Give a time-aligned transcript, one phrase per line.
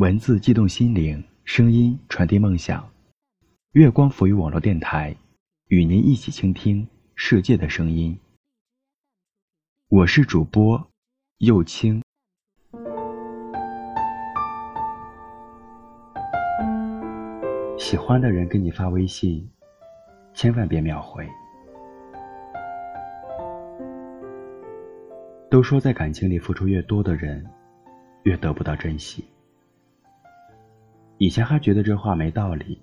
[0.00, 2.90] 文字激动心灵，声音传递梦想。
[3.72, 5.14] 月光浮于网络电台，
[5.66, 8.18] 与您一起倾听世界的声音。
[9.90, 10.90] 我是主播
[11.40, 12.02] 右青。
[17.78, 19.46] 喜欢的人给你发微信，
[20.32, 21.28] 千万别秒回。
[25.50, 27.44] 都说在感情里付出越多的人，
[28.22, 29.22] 越得不到珍惜。
[31.20, 32.80] 以前还觉得这话没道理，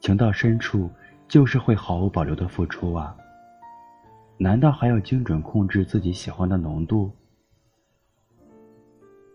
[0.00, 0.90] 情到深处
[1.28, 3.16] 就是会毫无保留的付出啊。
[4.38, 7.12] 难道还要精准控制自己喜欢的浓度？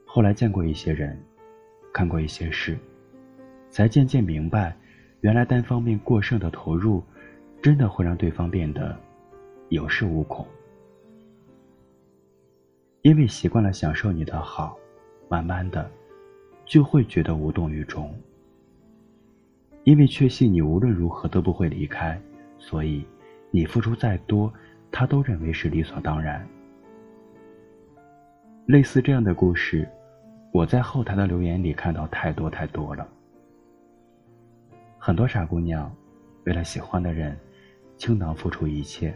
[0.05, 1.17] 后来见过一些人，
[1.93, 2.77] 看过一些事，
[3.69, 4.75] 才渐渐明白，
[5.21, 7.01] 原来单方面过剩的投入，
[7.61, 8.93] 真的会让对方变得
[9.69, 10.45] 有恃无恐。
[13.01, 14.77] 因为习惯了享受你的好，
[15.29, 15.89] 慢慢的
[16.65, 18.13] 就会觉得无动于衷。
[19.83, 22.19] 因为确信你无论如何都不会离开，
[22.57, 23.05] 所以
[23.49, 24.51] 你付出再多，
[24.91, 26.47] 他都认为是理所当然。
[28.65, 29.87] 类似这样的故事，
[30.51, 33.07] 我在后台的留言里看到太多太多了。
[34.97, 35.93] 很多傻姑娘，
[36.45, 37.37] 为了喜欢的人，
[37.97, 39.13] 倾囊付出一切，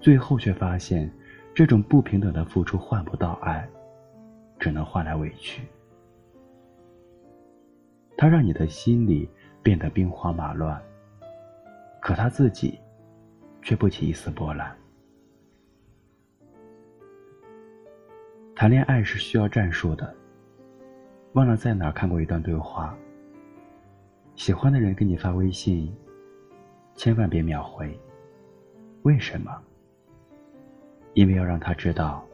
[0.00, 1.10] 最后却发现。
[1.56, 3.64] 这种不平等的付出换不到爱，
[4.58, 5.62] 只能换来委屈。
[8.24, 9.28] 他让你的心里
[9.62, 10.80] 变得兵荒马乱，
[12.00, 12.80] 可他自己
[13.60, 14.74] 却不起一丝波澜。
[18.56, 20.10] 谈恋爱是需要战术的。
[21.34, 22.96] 忘了在哪看过一段对话：
[24.36, 25.94] 喜欢的人给你发微信，
[26.94, 27.94] 千万别秒回。
[29.02, 29.54] 为什么？
[31.12, 32.26] 因为要让他知道，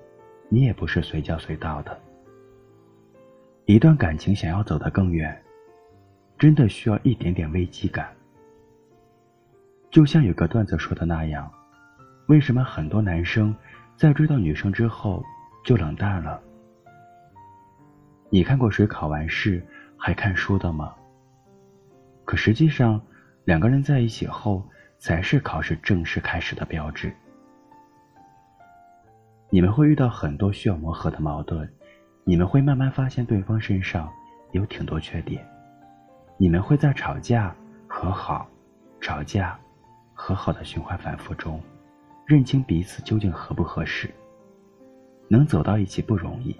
[0.49, 2.01] 你也不是随叫随到的。
[3.65, 5.37] 一段感情想要走得更远，
[6.41, 8.11] 真的需要一点点危机感。
[9.91, 11.53] 就像有个段子说的那样，
[12.29, 13.55] 为什么很多男生
[13.95, 15.23] 在追到女生之后
[15.63, 16.41] 就冷淡了？
[18.31, 19.63] 你看过谁考完试
[19.99, 20.95] 还看书的吗？
[22.25, 22.99] 可实际上，
[23.45, 27.13] 两个人在一起后，才是考试正式开始的标志。
[29.51, 31.71] 你们会遇到很多需要磨合的矛盾，
[32.25, 34.11] 你们会慢慢发现对方身上
[34.53, 35.47] 有挺多缺点，
[36.41, 37.55] 你们会在吵架、
[37.87, 38.49] 和好、
[38.99, 39.61] 吵架、
[40.15, 41.61] 和好的循环反复中，
[42.25, 44.09] 认清彼此究竟合不合适。
[45.29, 46.57] 能走到一起不容易，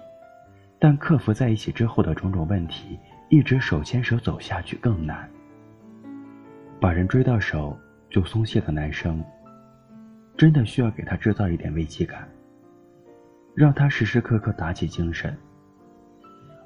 [0.77, 2.99] 但克服在一起之后的种种问题，
[3.29, 5.27] 一直手牵手走下去更难。
[6.79, 7.75] 把人追到手
[8.07, 9.19] 就松懈的男生，
[10.37, 12.29] 真的需要给他制造一点危机感。
[13.55, 15.35] 让他时时刻刻打起精神，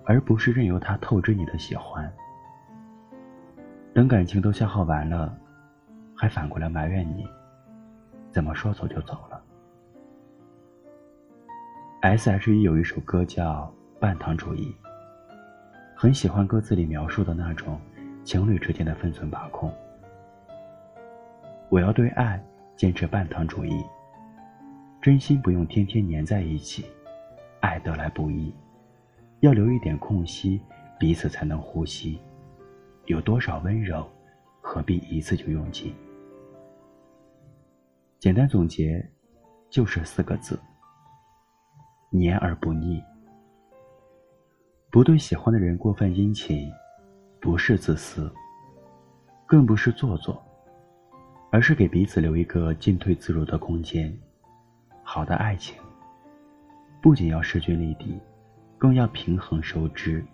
[0.03, 2.13] 而不是任由他透支你的喜欢。
[3.95, 5.33] 等感情都消耗完了，
[6.13, 7.25] 还反过来埋怨你，
[8.29, 9.41] 怎么说走就走了
[12.01, 14.75] ？S.H.E 有一首歌叫《半糖主义》，
[15.95, 17.79] 很喜欢歌词里描述的那种
[18.25, 19.73] 情侣之间的分寸把控。
[21.69, 22.43] 我要对爱
[22.75, 23.81] 坚持半糖主义。
[25.01, 26.85] 真心不用天天黏在一起，
[27.61, 28.53] 爱得来不易，
[29.39, 30.59] 要留一点空隙，
[30.99, 32.19] 彼此才能呼吸。
[33.05, 34.07] 有多少温柔，
[34.61, 35.93] 何必一次就用尽？
[38.19, 39.07] 简单总结，
[39.69, 40.59] 就是四个字：
[42.09, 43.03] 黏而不腻。
[44.89, 46.71] 不对喜欢的人过分殷勤，
[47.39, 48.33] 不是自私，
[49.45, 50.41] 更不是做作，
[51.51, 54.11] 而是给彼此留一个进退自如的空间。
[55.03, 55.77] 好的爱情，
[57.03, 58.19] 不仅要势均力敌，
[58.79, 60.25] 更要平衡收支。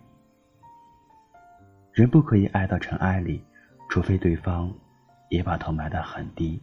[1.92, 3.44] 人不可以爱到尘埃里，
[3.90, 4.72] 除非对方
[5.28, 6.58] 也把头埋得很低，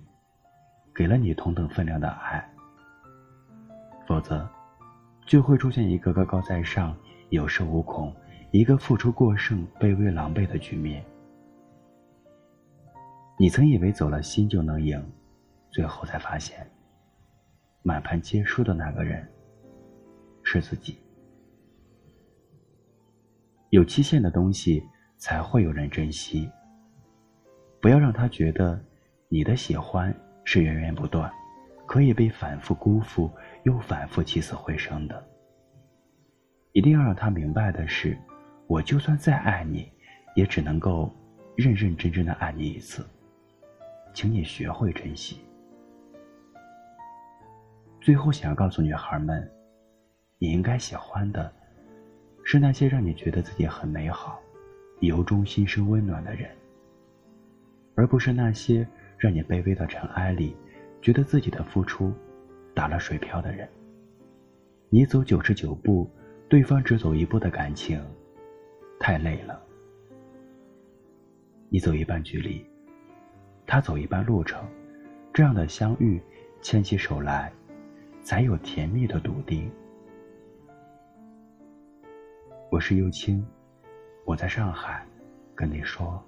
[0.94, 2.44] 给了你同等分量的爱。
[4.08, 4.50] 否则，
[5.28, 6.98] 就会出现一个高高在上、
[7.30, 8.12] 有恃无恐，
[8.50, 11.06] 一个付出过剩、卑微狼狈的局面。
[13.38, 15.00] 你曾以为走了心就能赢，
[15.70, 16.68] 最后才发现。
[17.84, 19.26] 满盘皆输的那个人
[20.44, 20.98] 是自己。
[23.70, 24.84] 有期限的东西
[25.20, 26.50] 才会有人珍惜。
[27.80, 28.84] 不要让他觉得
[29.28, 30.12] 你的喜欢
[30.44, 31.32] 是源源不断，
[31.86, 33.30] 可以被反复辜负
[33.64, 35.24] 又反复起死回生的。
[36.72, 38.18] 一定要让他明白的是，
[38.68, 39.92] 我就算再爱你，
[40.36, 41.14] 也只能够
[41.56, 43.06] 认认真真的爱你一次。
[44.14, 45.40] 请你学会珍惜。
[48.02, 49.50] 最后，想要告诉女孩们，
[50.38, 51.52] 你应该喜欢的
[52.44, 54.40] 是那些让你觉得自己很美好、
[55.08, 56.50] 由衷心生温暖的人，
[57.96, 58.86] 而不是那些
[59.18, 60.56] 让你卑微到尘埃里，
[61.02, 62.14] 觉得自己的付出
[62.74, 63.68] 打了水漂的人。
[64.90, 66.10] 你走九十九步，
[66.50, 68.04] 对方只走一步的感情，
[69.00, 69.62] 太累了。
[71.70, 72.66] 你走一半距离，
[73.66, 74.68] 他走一半路程，
[75.32, 76.20] 这样的相遇，
[76.62, 77.54] 牵起手来，
[78.22, 79.72] 才有甜蜜的笃定。
[82.72, 83.46] 我是幼青，
[84.30, 85.04] 我在上海，
[85.56, 86.24] 跟你说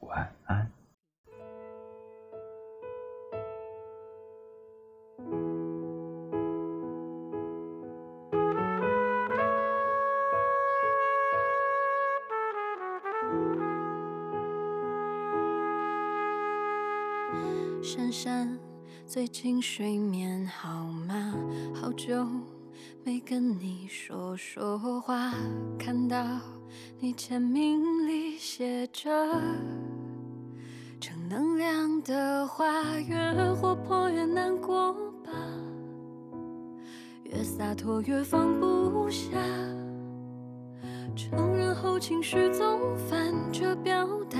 [0.00, 0.70] 晚安。
[17.82, 18.58] 珊珊，
[19.06, 21.34] 最近睡眠好吗？
[21.74, 22.26] 好久
[23.02, 25.32] 没跟你说说话。
[25.78, 26.38] 看到
[27.00, 29.10] 你签名里写着
[31.00, 32.64] 正能量的话，
[32.98, 34.92] 越活泼越难过
[35.24, 35.32] 吧，
[37.24, 39.38] 越洒脱越放不下。
[41.14, 44.38] 承认后情绪总反着表达。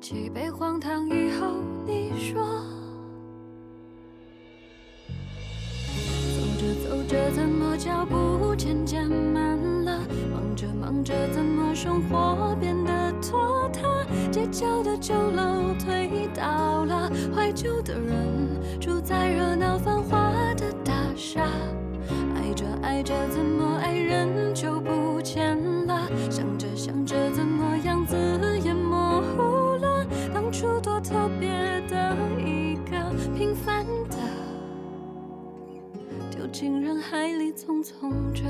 [0.00, 1.56] 几杯荒唐以后，
[1.86, 2.44] 你说，
[6.36, 9.45] 走着走着怎么脚步渐渐慢？
[10.96, 14.06] 忙着怎么生活变得拖沓？
[14.32, 21.42] 街角的酒楼推倒了，怀旧的人住在热闹繁华的大厦，
[22.34, 25.54] 爱着爱着怎么爱人就不见
[25.86, 26.08] 了？
[26.30, 28.16] 想着想着怎么样子
[28.64, 30.06] 也模糊了。
[30.32, 31.50] 当初多特别
[31.90, 34.16] 的一个平凡的，
[36.30, 38.44] 丢进人海里匆匆着。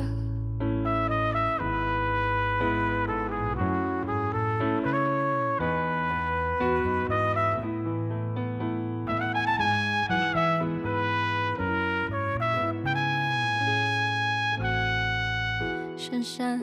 [16.09, 16.61] 衬衫，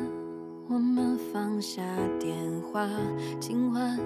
[0.70, 1.84] 我们放下
[2.18, 2.88] 电话，
[3.42, 4.00] 今晚。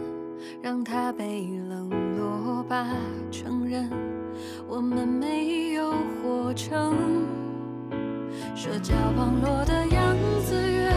[0.64, 2.88] 让他被冷落吧，
[3.30, 3.88] 承认
[4.68, 6.96] 我们没有活成
[8.56, 10.90] 社交网络的样子，越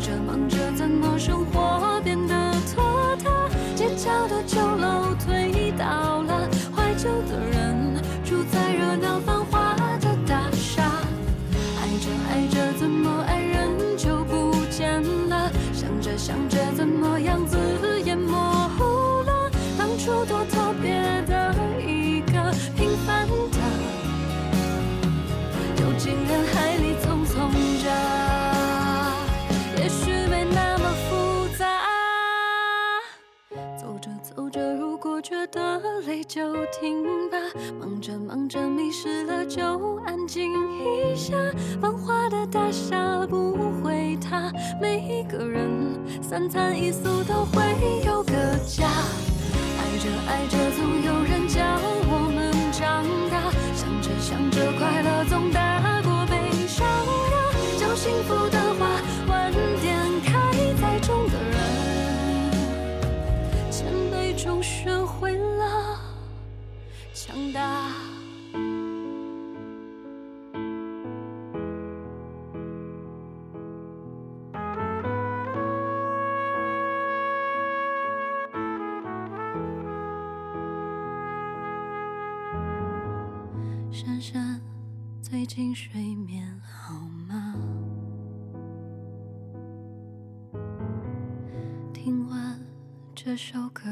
[0.00, 3.30] 着忙着，怎么生活变得拖沓？
[3.76, 6.29] 街角的酒楼推倒了，
[36.10, 36.40] 累就
[36.72, 37.38] 停吧，
[37.78, 39.62] 忙着忙着迷失了就
[40.04, 41.36] 安静一下。
[41.80, 44.52] 繁华的大厦不会塌，
[44.82, 45.70] 每一个人
[46.20, 47.62] 三餐一宿都会
[48.04, 48.32] 有个
[48.66, 48.88] 家。
[49.78, 51.62] 爱着爱着总有人教
[52.10, 55.69] 我们长大，想着想着快乐总大
[85.40, 86.92] 最近睡眠好
[87.26, 87.54] 吗？
[91.94, 92.60] 听完
[93.14, 93.84] 这首歌。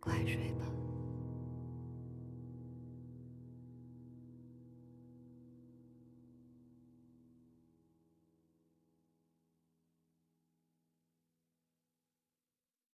[0.00, 0.51] 快睡。